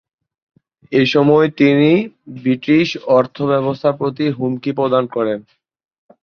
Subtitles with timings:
[0.91, 1.91] এসময় তিনি
[2.37, 5.39] ব্রিটিশ অর্থ ব্যবস্থার প্রতি হুমকি প্রদান করেন।